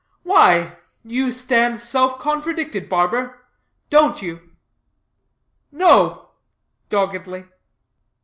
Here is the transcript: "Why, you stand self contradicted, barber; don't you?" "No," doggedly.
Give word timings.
"Why, 0.23 0.77
you 1.03 1.29
stand 1.29 1.79
self 1.79 2.17
contradicted, 2.17 2.89
barber; 2.89 3.45
don't 3.91 4.19
you?" 4.19 4.55
"No," 5.71 6.31
doggedly. 6.89 7.45